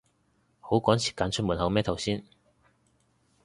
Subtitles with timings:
[0.59, 2.25] 好趕時間出門口咩頭先